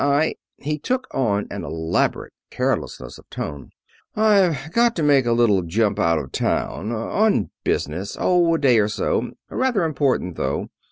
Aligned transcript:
I" 0.03 0.33
he 0.57 0.79
took 0.79 1.07
on 1.13 1.45
an 1.51 1.63
elaborate 1.63 2.33
carelessness 2.49 3.19
of 3.19 3.29
tone 3.29 3.69
"I've 4.15 4.71
got 4.73 4.95
to 4.95 5.05
take 5.07 5.27
a 5.27 5.31
little 5.31 5.61
jump 5.61 5.99
out 5.99 6.17
of 6.17 6.31
town. 6.31 6.91
On 6.91 7.51
business. 7.63 8.17
Oh, 8.19 8.55
a 8.55 8.57
day 8.57 8.79
or 8.79 8.87
so. 8.87 9.33
Rather 9.51 9.83
important 9.85 10.37
though. 10.37 10.71